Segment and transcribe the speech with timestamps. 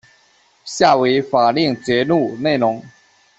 [0.65, 2.83] 下为法令节录内容。